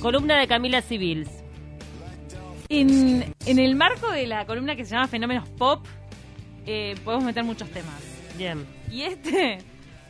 [0.00, 1.28] Columna de Camila Civils.
[2.68, 5.86] En, en el marco de la columna que se llama Fenómenos Pop,
[6.66, 8.00] eh, podemos meter muchos temas.
[8.36, 8.64] Bien.
[8.90, 9.58] Y este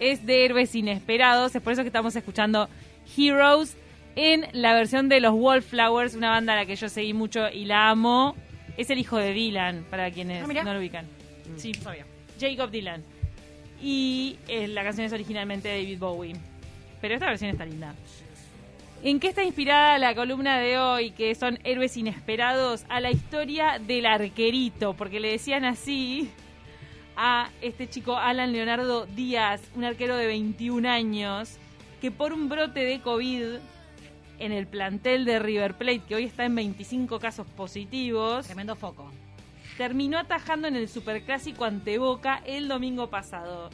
[0.00, 2.68] es de Héroes Inesperados, es por eso que estamos escuchando
[3.16, 3.76] Heroes
[4.16, 7.64] en la versión de los Wallflowers, una banda a la que yo seguí mucho y
[7.64, 8.34] la amo.
[8.76, 11.06] Es el hijo de Dylan, para quienes Ah, no lo ubican.
[11.56, 12.04] Sí, sabía.
[12.38, 13.02] Jacob Dylan.
[13.80, 16.36] Y eh, la canción es originalmente de David Bowie.
[17.00, 17.94] Pero esta versión está linda.
[19.02, 22.84] ¿En qué está inspirada la columna de hoy, que son héroes inesperados?
[22.88, 26.28] A la historia del arquerito, porque le decían así
[27.16, 31.58] a este chico Alan Leonardo Díaz, un arquero de 21 años,
[32.00, 33.44] que por un brote de COVID
[34.40, 39.10] en el plantel de River Plate, que hoy está en 25 casos positivos, Tremendo foco.
[39.78, 43.70] Terminó atajando en el Superclásico ante Boca el domingo pasado.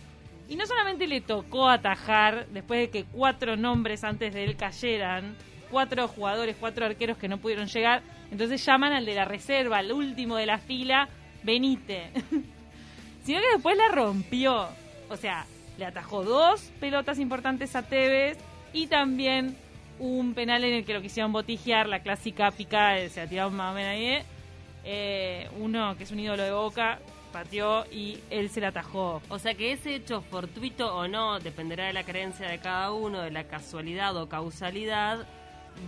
[0.50, 5.34] Y no solamente le tocó atajar después de que cuatro nombres antes de él cayeran,
[5.70, 9.92] cuatro jugadores, cuatro arqueros que no pudieron llegar, entonces llaman al de la reserva, al
[9.92, 11.08] último de la fila,
[11.42, 12.10] Benite.
[13.24, 14.68] Sino que después la rompió.
[15.08, 15.46] O sea,
[15.78, 18.36] le atajó dos pelotas importantes a Tevez
[18.74, 19.56] y también
[19.98, 23.74] un penal en el que lo quisieron botijear, la clásica picada, se la más o
[23.74, 24.33] menos ahí.
[24.84, 26.98] Eh, uno que es un ídolo de boca,
[27.32, 29.20] pateó y él se la atajó.
[29.28, 33.22] O sea que ese hecho fortuito o no, dependerá de la creencia de cada uno,
[33.22, 35.26] de la casualidad o causalidad,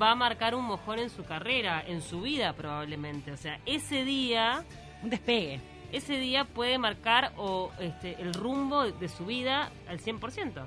[0.00, 3.30] va a marcar un mojón en su carrera, en su vida probablemente.
[3.30, 4.64] O sea, ese día,
[5.02, 5.60] Un despegue.
[5.92, 10.64] ese día puede marcar o este, el rumbo de su vida al 100%.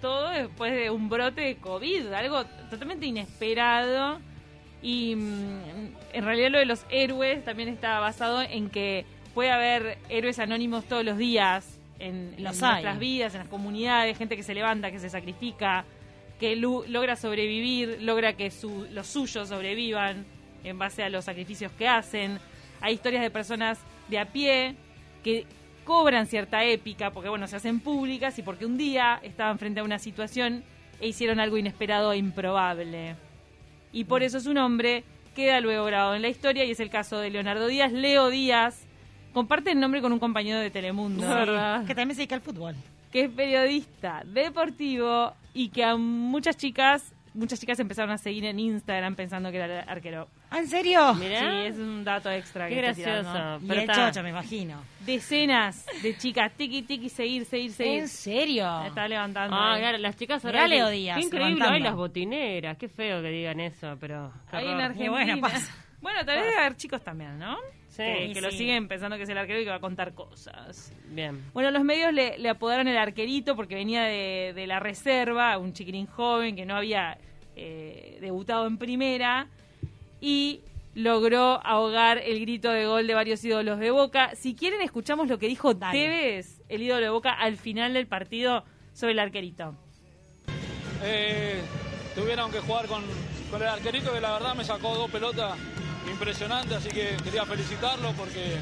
[0.00, 4.20] todo después de un brote de COVID, algo totalmente inesperado.
[4.84, 9.96] Y mm, en realidad lo de los héroes también está basado en que puede haber
[10.10, 12.42] héroes anónimos todos los días en, en
[12.82, 15.84] nuestras vidas, en las comunidades, gente que se levanta, que se sacrifica,
[16.38, 20.26] que logra sobrevivir, logra que su- los suyos sobrevivan
[20.64, 22.38] en base a los sacrificios que hacen.
[22.82, 23.78] Hay historias de personas
[24.08, 24.74] de a pie
[25.22, 25.46] que
[25.86, 29.84] cobran cierta épica porque, bueno, se hacen públicas y porque un día estaban frente a
[29.84, 30.62] una situación
[31.00, 33.16] e hicieron algo inesperado e improbable.
[33.94, 35.04] Y por eso su nombre
[35.36, 37.92] queda luego grabado en la historia y es el caso de Leonardo Díaz.
[37.92, 38.86] Leo Díaz
[39.32, 41.24] comparte el nombre con un compañero de Telemundo,
[41.86, 42.74] Que también se dedica al fútbol.
[43.12, 48.58] que es periodista deportivo y que a muchas chicas, muchas chicas empezaron a seguir en
[48.58, 50.28] Instagram pensando que era arquero.
[50.54, 51.14] ¿Ah, en serio?
[51.14, 51.40] Mirá.
[51.40, 52.68] Sí, es un dato extra.
[52.68, 53.10] Qué que gracioso.
[53.32, 53.64] tirando.
[53.64, 54.82] Y Pero el está- chocho, me imagino.
[55.00, 57.98] Decenas de chicas, tiki tiki, seguir, seguir, seguir.
[58.00, 58.84] ¿En serio?
[58.86, 59.56] Está levantando.
[59.56, 60.66] Ah, claro, las chicas ahora...
[60.68, 62.76] Leo Díaz, Qué increíble, ay, las botineras.
[62.78, 64.32] Qué feo que digan eso, pero...
[64.52, 64.80] Ahí en.
[64.80, 65.10] Argentina.
[65.10, 65.74] bueno, pasa.
[66.04, 67.56] Bueno, tal vez debe haber chicos también, ¿no?
[67.88, 70.12] Sí, que, que lo siguen pensando que es el arquero y que va a contar
[70.12, 70.92] cosas.
[71.06, 71.42] Bien.
[71.54, 75.72] Bueno, los medios le, le apodaron el arquerito porque venía de, de la reserva, un
[75.72, 77.16] chiquirín joven que no había
[77.56, 79.46] eh, debutado en primera
[80.24, 80.62] y
[80.94, 84.34] logró ahogar el grito de gol de varios ídolos de Boca.
[84.34, 85.98] Si quieren, escuchamos lo que dijo Dale.
[85.98, 88.64] Tevez, el ídolo de Boca, al final del partido
[88.94, 89.76] sobre el arquerito.
[91.02, 91.60] Eh,
[92.14, 93.02] tuvieron que jugar con,
[93.50, 95.58] con el arquerito que la verdad me sacó dos pelotas
[96.10, 98.56] impresionantes, así que quería felicitarlo porque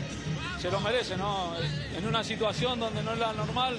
[0.59, 1.53] se lo merece, ¿no?
[1.97, 3.79] En una situación donde no es la normal,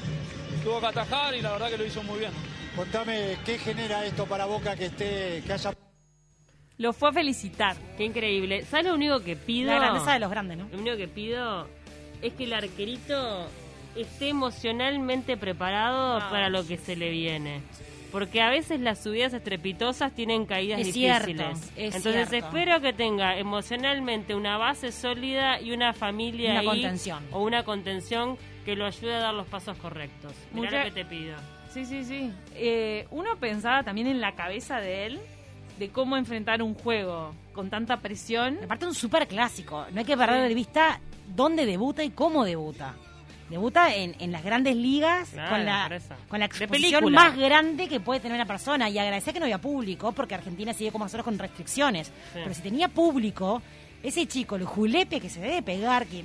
[0.64, 2.32] tuvo que atajar y la verdad que lo hizo muy bien.
[2.78, 5.74] Contame qué genera esto para Boca que esté, que haya
[6.84, 7.78] Lo fue a felicitar.
[7.98, 8.66] Qué increíble.
[8.66, 9.72] ¿Sabes lo único que pido?
[9.72, 10.68] La grandeza de los grandes, ¿no?
[10.70, 11.66] Lo único que pido
[12.22, 13.48] es que el arquerito
[13.96, 16.28] esté emocionalmente preparado Ah.
[16.30, 17.62] para lo que se le viene.
[18.12, 21.72] Porque a veces las subidas estrepitosas tienen caídas Es cierto, difíciles.
[21.78, 22.48] es Entonces cierto.
[22.48, 27.24] espero que tenga emocionalmente una base sólida y una familia Una ahí, contención.
[27.32, 30.34] o una contención que lo ayude a dar los pasos correctos.
[30.52, 31.38] Mirá Mucha- lo que te pido.
[31.74, 32.30] Sí, sí, sí.
[32.56, 35.20] Eh, uno pensaba también en la cabeza de él,
[35.78, 38.60] de cómo enfrentar un juego con tanta presión.
[38.64, 39.86] Aparte un súper clásico.
[39.92, 41.00] No hay que perder de vista
[41.36, 42.96] dónde debuta y cómo debuta.
[43.50, 48.00] Debuta en, en las grandes ligas Claro, con la, con la exposición más grande que
[48.00, 48.90] puede tener una persona.
[48.90, 52.12] Y agradecer que no había público, porque Argentina sigue como nosotros con restricciones.
[52.34, 53.62] Pero si tenía público,
[54.02, 56.24] ese chico, el julepe que se debe pegar, que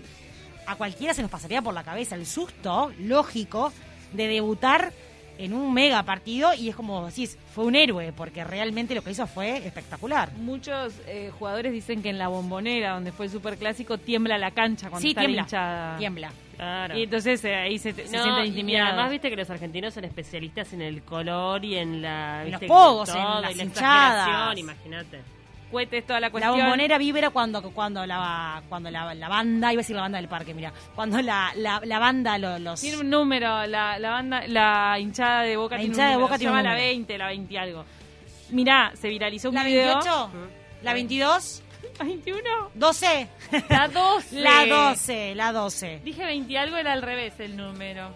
[0.67, 3.73] a cualquiera se nos pasaría por la cabeza el susto lógico
[4.13, 4.93] de debutar
[5.39, 9.13] en un mega partido y es como decís, fue un héroe, porque realmente lo que
[9.13, 10.33] hizo fue espectacular.
[10.33, 14.91] Muchos eh, jugadores dicen que en la bombonera, donde fue el superclásico, tiembla la cancha
[14.91, 15.97] cuando Sí, está tiembla, hinchada.
[15.99, 16.33] tiembla.
[16.57, 16.99] Claro.
[16.99, 18.89] Y entonces eh, ahí se, se No, sienten y intimidados.
[18.95, 22.61] además viste que los argentinos son especialistas en el color y en la En los
[22.65, 24.27] pogos, en y las la hinchadas.
[24.27, 25.19] exageración, imagínate
[25.71, 26.57] cohetes, toda la La cuestión.
[26.59, 30.29] bombonera vibra cuando cuando la cuando la, la banda, iba a decir la banda del
[30.29, 34.47] parque, mira, cuando la, la, la banda lo- los Tiene un número, la, la banda,
[34.47, 36.75] la hinchada de Boca La tiene hinchada un de Boca se tiene un llama la
[36.77, 36.89] número.
[36.95, 37.85] 20, la 20 y algo.
[38.51, 39.95] Mirá, se viralizó un la video.
[39.95, 40.31] 28,
[40.83, 41.63] la 22,
[42.01, 42.41] 21,
[42.75, 43.29] 12,
[43.69, 44.41] la 12.
[44.41, 46.01] la 12, la 12.
[46.05, 48.11] Dije 20 y algo, era al revés el número.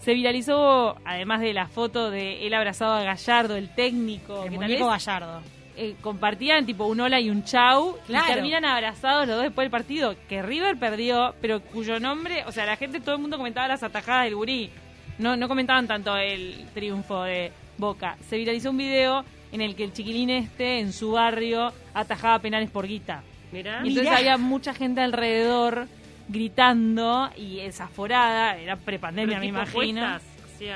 [0.00, 4.56] Se viralizó, además de la foto de él abrazado a Gallardo, el técnico, El que
[4.56, 5.42] tal muñeco vez Gallardo.
[5.80, 8.26] Eh, compartían tipo un hola y un chau Claro.
[8.28, 12.52] y terminan abrazados los dos después del partido que River perdió pero cuyo nombre o
[12.52, 14.70] sea la gente todo el mundo comentaba las atajadas del gurí
[15.18, 19.84] no no comentaban tanto el triunfo de Boca se viralizó un video en el que
[19.84, 23.22] el chiquilín este en su barrio atajaba penales por guita
[23.52, 23.76] Mirá.
[23.84, 24.16] y entonces Mirá.
[24.18, 25.86] había mucha gente alrededor
[26.28, 30.18] gritando y desaforada era prepandemia me imagino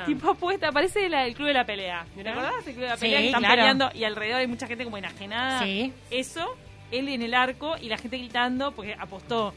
[0.07, 2.05] Tipo apuesta, parece la, el club de la pelea.
[2.15, 2.33] ¿Te Mirá.
[2.33, 3.57] acordás del club de la Sí, pelea que están claro.
[3.57, 5.65] peleando y alrededor hay mucha gente como enajenada?
[5.65, 5.93] Sí.
[6.11, 6.57] Eso,
[6.91, 9.55] él en el arco y la gente gritando porque apostó.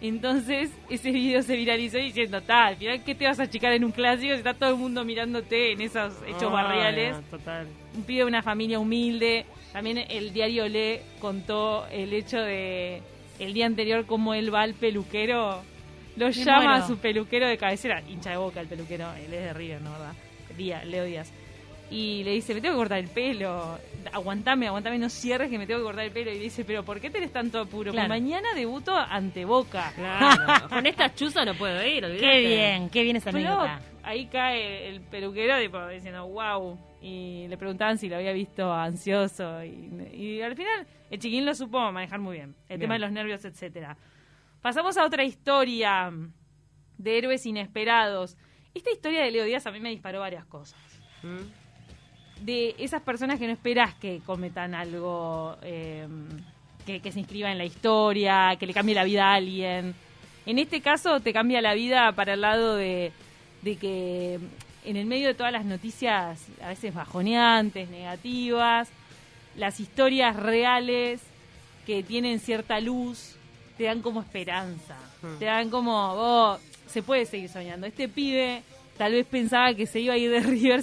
[0.00, 3.84] Entonces, ese video se viralizó diciendo, tal, al final, ¿qué te vas a achicar en
[3.84, 7.16] un clásico si está todo el mundo mirándote en esos hechos ah, barriales?
[7.30, 7.68] Total.
[7.94, 9.46] Un pibe de una familia humilde.
[9.72, 13.00] También el diario Le contó el hecho de
[13.38, 15.62] el día anterior cómo él va al peluquero,
[16.16, 16.72] lo Me llama muero.
[16.72, 19.92] a su peluquero de cabecera, hincha de boca el peluquero, él es de River, ¿no
[19.92, 20.12] verdad?
[20.56, 21.32] Díaz, Leo Díaz.
[21.90, 23.78] Y le dice, me tengo que cortar el pelo,
[24.12, 26.30] aguantame, aguantame, no cierres que me tengo que cortar el pelo.
[26.30, 27.92] Y le dice, pero ¿por qué tenés tanto apuro?
[27.92, 28.08] Claro.
[28.08, 29.92] Porque mañana debuto ante Boca.
[29.94, 30.68] Claro.
[30.70, 32.02] Con esta chuza no puedo ir.
[32.18, 33.80] Qué bien, qué bien esa Pero anécdota.
[34.04, 36.78] ahí cae el peluquero tipo, diciendo, wow.
[37.02, 39.62] Y le preguntaban si lo había visto ansioso.
[39.62, 42.54] Y, y al final, el chiquín lo supo manejar muy bien.
[42.70, 42.80] El Bien.
[42.80, 43.98] tema de los nervios, etcétera.
[44.62, 46.12] Pasamos a otra historia
[46.96, 48.36] de héroes inesperados.
[48.72, 50.78] Esta historia de Leo Díaz a mí me disparó varias cosas.
[51.24, 52.44] ¿Mm?
[52.44, 56.06] De esas personas que no esperás que cometan algo eh,
[56.86, 59.96] que, que se inscriba en la historia, que le cambie la vida a alguien.
[60.46, 63.10] En este caso te cambia la vida para el lado de,
[63.62, 64.38] de que
[64.84, 68.90] en el medio de todas las noticias a veces bajoneantes, negativas,
[69.56, 71.20] las historias reales
[71.84, 73.36] que tienen cierta luz
[73.76, 74.96] te dan como esperanza.
[75.22, 75.38] Hmm.
[75.38, 77.86] Te dan como, oh, se puede seguir soñando.
[77.86, 78.62] Este pibe
[78.98, 80.82] tal vez pensaba que se iba a ir de River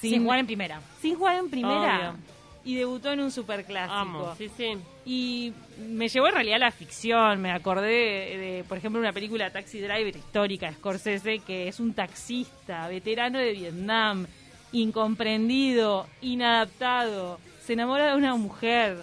[0.00, 0.80] Sin jugar en primera.
[1.00, 2.10] sin jugar en primera.
[2.10, 2.32] Obvio.
[2.64, 3.92] Y debutó en un superclásico.
[3.92, 4.76] Amo, sí, sí.
[5.04, 5.52] Y
[5.88, 7.40] me llevó en realidad a la ficción.
[7.42, 11.80] Me acordé de, de, por ejemplo, una película Taxi Driver histórica de Scorsese, que es
[11.80, 14.26] un taxista, veterano de Vietnam,
[14.70, 18.98] incomprendido, inadaptado, se enamora de una mujer.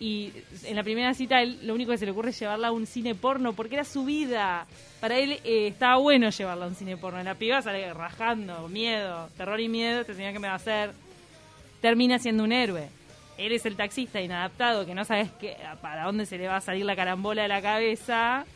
[0.00, 0.32] Y
[0.64, 2.86] en la primera cita él, lo único que se le ocurre es llevarla a un
[2.86, 4.66] cine porno, porque era su vida.
[5.00, 7.22] Para él eh, estaba bueno llevarla a un cine porno.
[7.22, 10.92] La piba sale rajando, miedo, terror y miedo, este señor que me va a hacer
[11.84, 12.88] termina siendo un héroe.
[13.36, 16.60] Él es el taxista inadaptado que no sabes qué, para dónde se le va a
[16.62, 18.46] salir la carambola de la cabeza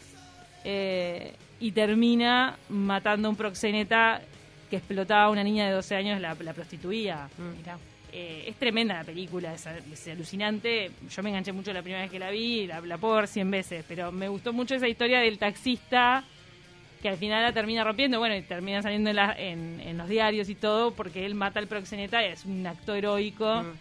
[0.65, 4.23] eh, y termina matando a un proxeneta
[4.71, 7.29] que explotaba a una niña de 12 años, la, la prostituía.
[7.59, 7.77] Mirá.
[8.13, 10.91] Eh, es tremenda la película, es, es alucinante.
[11.11, 13.51] Yo me enganché mucho la primera vez que la vi, la, la puedo ver 100
[13.51, 16.25] veces, pero me gustó mucho esa historia del taxista
[17.03, 20.09] que al final la termina rompiendo, bueno, y termina saliendo en, la- en- en los
[20.09, 23.73] diarios y todo, porque él mata al proxeneta, es un acto heroico, Mm.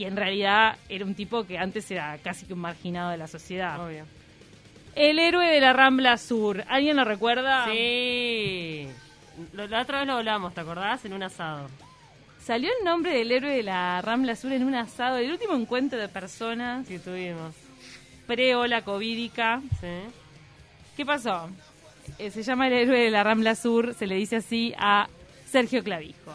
[0.00, 3.26] y en realidad era un tipo que antes era casi que un marginado de la
[3.26, 3.84] sociedad.
[3.84, 4.04] Obvio.
[4.94, 7.64] El héroe de la Rambla Sur, ¿alguien lo recuerda?
[7.72, 8.86] Sí.
[9.54, 11.04] La otra vez lo hablamos, ¿te acordás?
[11.04, 11.68] En un asado.
[12.50, 16.00] Salió el nombre del héroe de la Rambla Sur en un asado, el último encuentro
[16.00, 17.54] de personas Que tuvimos.
[18.26, 19.62] pre-ola covídica.
[19.80, 19.86] Sí.
[20.96, 21.48] ¿Qué pasó?
[22.18, 25.08] Eh, se llama el héroe de la Rambla Sur, se le dice así a
[25.46, 26.32] Sergio Clavijo.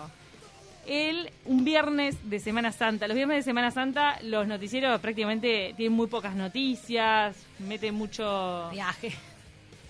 [0.87, 5.97] Él, un viernes de Semana Santa, los viernes de Semana Santa los noticieros prácticamente tienen
[5.97, 8.69] muy pocas noticias, meten mucho...
[8.71, 9.11] Viaje.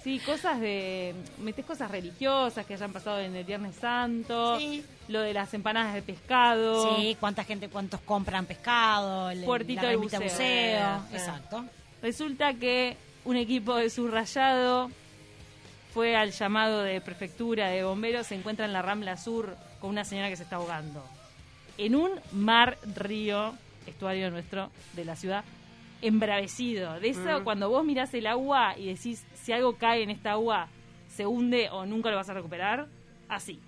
[0.05, 1.15] Sí, cosas de...
[1.39, 4.85] metes cosas religiosas que hayan pasado en el Viernes Santo, Sí.
[5.07, 6.95] lo de las empanadas de pescado.
[6.95, 10.21] Sí, cuánta gente, cuántos compran pescado, el, Puertito la del buceo.
[10.21, 10.99] buceo.
[11.09, 11.15] Sí.
[11.15, 11.65] Exacto.
[12.03, 14.91] Resulta que un equipo de subrayado
[15.91, 20.05] fue al llamado de prefectura de bomberos, se encuentra en la Rambla Sur con una
[20.05, 21.03] señora que se está ahogando.
[21.79, 23.55] En un mar río,
[23.87, 25.43] estuario nuestro de la ciudad,
[26.07, 26.99] embravecido.
[26.99, 27.43] De eso, Mm.
[27.43, 30.67] cuando vos mirás el agua y decís, si algo cae en esta agua,
[31.07, 32.87] se hunde o nunca lo vas a recuperar,
[33.29, 33.59] así.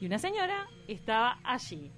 [0.00, 1.90] Y una señora estaba allí,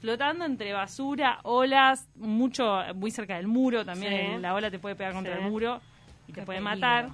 [0.00, 4.40] flotando entre basura, olas, mucho, muy cerca del muro, también Sí.
[4.40, 5.42] la ola te puede pegar contra Sí.
[5.42, 5.80] el muro
[6.28, 6.76] y te puede peligro.
[6.80, 7.08] matar.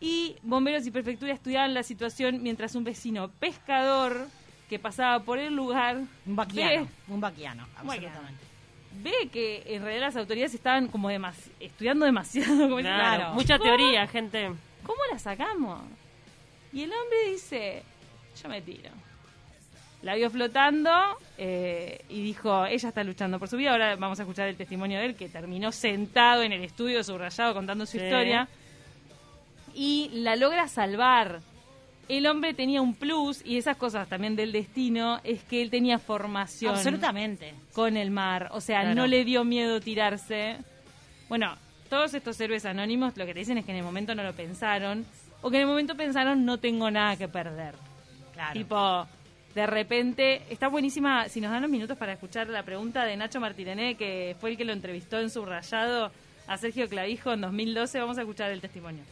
[0.00, 4.26] Y bomberos y prefectura estudiaban la situación mientras un vecino pescador
[4.68, 6.84] que pasaba por el lugar Un vaquiano.
[6.86, 8.42] ve- Un vaquiano, absolutamente.
[9.02, 12.56] Ve que en realidad las autoridades estaban como demasi- estudiando demasiado.
[12.68, 14.50] Como Claro, mucha ¿cómo- teoría, gente.
[14.84, 15.80] ¿Cómo la sacamos?
[16.72, 17.82] Y el hombre dice,
[18.42, 18.90] yo me tiro.
[20.02, 20.90] La vio flotando
[21.38, 23.70] eh, y dijo, ella está luchando por su vida.
[23.70, 27.54] Ahora vamos a escuchar el testimonio de él, que terminó sentado en el estudio subrayado
[27.54, 28.04] contando su Sí.
[28.04, 28.48] historia.
[29.74, 31.40] Y la logra salvar.
[32.14, 35.98] El hombre tenía un plus, y esas cosas también del destino, es que él tenía
[35.98, 37.54] formación Absolutamente.
[37.72, 38.48] con el mar.
[38.52, 38.94] O sea, Claro.
[38.94, 40.58] no le dio miedo tirarse.
[41.30, 41.54] Bueno,
[41.88, 44.34] todos estos héroes anónimos lo que te dicen es que en el momento no lo
[44.34, 45.06] pensaron.
[45.40, 47.74] O que en el momento pensaron no tengo nada que perder.
[48.34, 48.52] Claro.
[48.52, 49.06] Tipo,
[49.54, 53.40] de repente, está buenísima, si nos dan unos minutos para escuchar la pregunta de Nacho
[53.40, 56.12] Martirené, que fue el que lo entrevistó en subrayado
[56.46, 59.02] a Sergio Clavijo en 2012, vamos a escuchar el testimonio.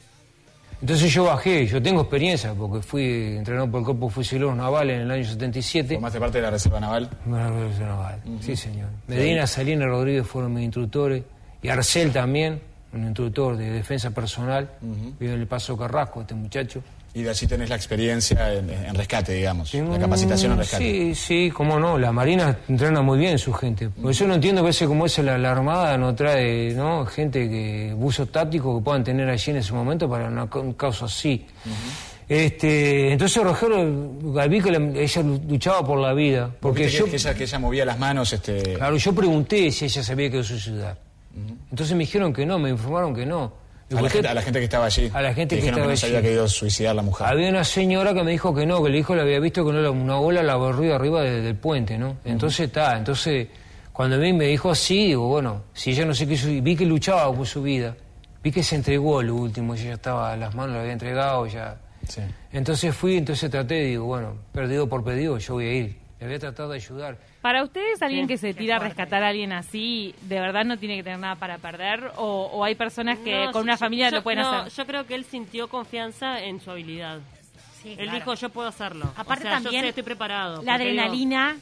[0.80, 5.02] Entonces yo bajé, yo tengo experiencia porque fui entrenado por el Cuerpo Fusileros Navales en
[5.02, 5.94] el año 77.
[5.94, 7.10] Formaste parte de la Reserva Naval.
[7.30, 8.88] La Reserva Naval, Sí, señor.
[9.06, 11.22] Medina, Salina, Rodríguez fueron mis instructores.
[11.62, 12.60] Y Arcel también,
[12.94, 14.70] un instructor de defensa personal.
[15.18, 16.82] Vive en el Paso Carrasco, este muchacho.
[17.12, 19.74] Y de allí tenés la experiencia en, en rescate, digamos.
[19.74, 20.84] La capacitación en Mm, rescate.
[20.84, 21.98] Sí, sí, cómo no.
[21.98, 23.88] La Marina entrena muy bien su gente.
[23.88, 27.04] Por eso no entiendo a veces cómo es la, la Armada no trae ¿no?
[27.06, 31.06] gente que buzos tácticos que puedan tener allí en ese momento para una, un caso
[31.06, 31.44] así.
[32.28, 33.36] este, entonces
[34.62, 36.48] que la- ella luchaba por la vida.
[36.60, 40.02] Porque yo, que, ella, que ella movía las manos, este, claro, yo pregunté si ella
[40.04, 40.96] sabía que iba a suicidar.
[41.70, 43.52] Entonces me dijeron que no, me informaron que no.
[43.98, 45.10] A, la gente, a la gente que estaba allí.
[45.12, 46.26] A la gente Te que dijeron estaba no se había allí.
[46.26, 47.26] querido suicidar la mujer.
[47.26, 49.72] Había una señora que me dijo que no, que el hijo le había visto que
[49.72, 52.16] no una bola la barrió arriba de- del puente, ¿no?
[52.24, 53.48] Entonces está, entonces
[53.92, 56.86] cuando a mí me dijo así, digo, bueno, si ella no sé qué, vi que
[56.86, 57.94] luchaba por su vida,
[58.42, 61.76] vi que se entregó lo último, ella estaba, las manos la había entregado, ya.
[62.08, 62.22] Sí.
[62.52, 65.99] Entonces fui, entonces traté, digo, bueno, perdido por pedido, yo voy a ir.
[66.20, 67.16] Le voy a tratar de ayudar.
[67.40, 70.76] Para ustedes, alguien Sí, que se tira a rescatar a alguien así, ¿de verdad no
[70.78, 72.12] tiene que tener nada para perder?
[72.16, 74.72] ¿O, o hay personas que No, con una yo- familia yo- lo pueden no, hacer?
[74.72, 77.20] Yo creo que él sintió confianza en su habilidad.
[77.82, 78.12] Sí, Él claro.
[78.12, 79.06] dijo, yo puedo hacerlo.
[79.16, 80.62] Aparte o sea, también yo sé, estoy preparado.
[80.62, 81.56] La porque digo, adrenalina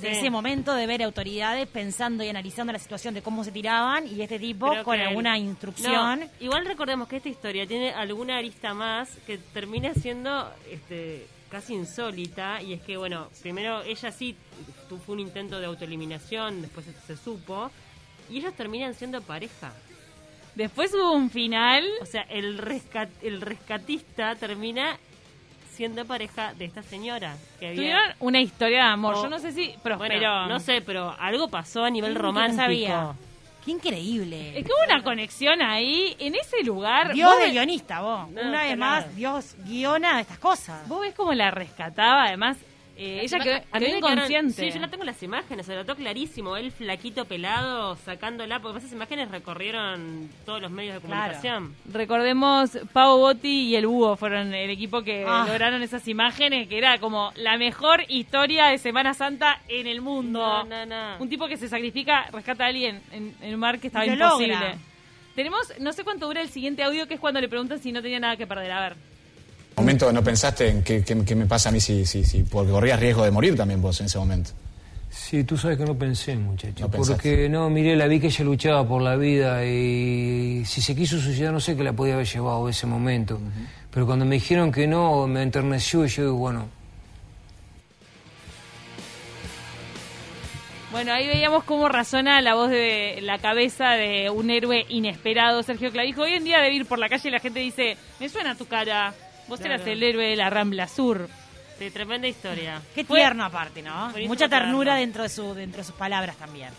[0.00, 0.18] de Sí.
[0.20, 4.22] ese momento de ver autoridades pensando y analizando la situación de cómo se tiraban y
[4.22, 6.20] este tipo creo con que él- alguna instrucción.
[6.20, 11.74] No, igual recordemos que esta historia tiene alguna arista más que termina siendo este, casi
[11.74, 12.62] insólita.
[12.62, 14.36] Y es que, bueno, primero ella sí
[14.88, 17.70] tu- fue un intento de autoeliminación, después se, supo.
[18.30, 19.72] Y ellos terminan siendo pareja.
[20.54, 21.84] Después hubo un final.
[22.00, 24.98] O sea, el, rescat, el rescatista termina
[25.72, 27.36] siendo pareja de esta señora.
[27.58, 29.14] Que había, Tuvieron una historia de amor.
[29.16, 29.22] Oh.
[29.22, 30.14] Yo no sé si prosperó.
[30.18, 32.62] Bueno, no sé, pero algo pasó a nivel ¿Quién romántico.
[32.62, 33.12] sabía?
[33.64, 34.58] Qué increíble.
[34.58, 37.12] Es que hubo una conexión ahí, en ese lugar.
[37.12, 38.30] Dios de ves- guionista, vos.
[38.30, 38.78] No, Una vez claro.
[38.78, 40.88] más, Dios guiona estas cosas.
[40.88, 42.56] Vos ves cómo la rescataba, además.
[43.02, 44.52] Eh, ella quedó, A mí quedaron- inconsciente.
[44.62, 46.56] Sí, yo la tengo las imágenes, se lo notó clarísimo.
[46.56, 51.32] Él flaquito pelado, sacándola, porque esas imágenes recorrieron todos los medios de Claro.
[51.34, 51.74] comunicación.
[51.90, 55.44] Recordemos, Pau Botti y el Búho fueron el equipo que Ah.
[55.46, 60.40] lograron esas imágenes, que era como la mejor historia de Semana Santa en el mundo.
[60.40, 61.16] No, no, no.
[61.22, 64.12] Un tipo que se sacrifica, rescata a alguien en, en un mar que estaba Lo
[64.12, 64.54] imposible.
[64.54, 64.74] logra.
[65.34, 68.02] Tenemos, no sé cuánto dura el siguiente audio, que es cuando le preguntan si no
[68.02, 68.72] tenía nada que perder.
[68.72, 68.96] A ver.
[69.80, 72.22] ¿En un momento no pensaste en qué, qué- qué me pasa a mí si, si,
[72.22, 74.50] si, porque corrías riesgo de morir también vos en ese momento?
[75.10, 76.84] Sí, tú sabes que no pensé, muchacho.
[76.84, 80.94] No porque no, miré, la vi que ella luchaba por la vida y si se
[80.94, 83.40] quiso suicidar, no sé qué la podía haber llevado ese momento.
[83.90, 86.68] Pero cuando me dijeron que no, me enterneció y yo digo, bueno,
[90.92, 95.92] Bueno, ahí veíamos cómo razona la voz de la cabeza de un héroe inesperado, Sergio
[95.92, 96.22] Clavijo.
[96.22, 98.66] Hoy en día debe ir por la calle y la gente dice, me suena tu
[98.66, 99.14] cara,
[99.50, 99.74] vos Claro.
[99.74, 101.28] eras el héroe de la Rambla Sur.
[101.78, 102.80] Sí, tremenda historia.
[102.94, 104.10] Qué Fue- tierno aparte, ¿no?
[104.26, 105.00] Mucha ternura tierno.
[105.00, 106.70] dentro de, su, dentro de sus palabras también.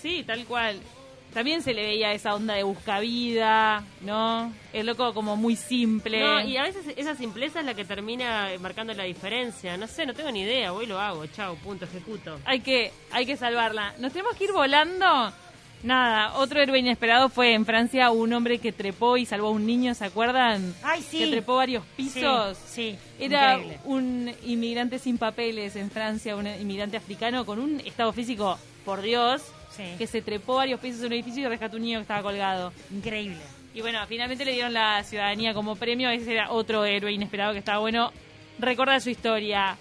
[0.00, 0.80] Sí, tal cual.
[1.34, 4.52] También se le veía esa onda de buscavida, ¿no?
[4.72, 6.20] El loco como muy simple.
[6.20, 9.76] No, y a veces esa simpleza es la que termina marcando la diferencia.
[9.76, 12.38] No sé, no tengo ni idea, voy y lo hago, chao, punto, ejecuto.
[12.46, 13.94] hay que, hay que salvarla.
[13.98, 15.32] Nos tenemos que ir volando.
[15.82, 19.66] Nada, otro héroe inesperado fue en Francia un hombre que trepó y salvó a un
[19.66, 20.74] niño, ¿se acuerdan?
[20.82, 21.18] Ay, sí.
[21.18, 22.56] Que trepó varios pisos.
[22.66, 23.78] Sí, sí, Era increíble.
[23.84, 29.42] un inmigrante sin papeles en Francia, un inmigrante africano con un estado físico, por Dios,
[29.76, 29.84] Sí.
[29.98, 32.72] que se trepó varios pisos en un edificio y rescató un niño que estaba colgado.
[32.90, 33.36] Increíble.
[33.74, 36.08] Y bueno, finalmente le dieron la ciudadanía como premio.
[36.08, 38.10] Ese era otro héroe inesperado que estaba bueno.
[38.58, 39.76] Recordar su historia.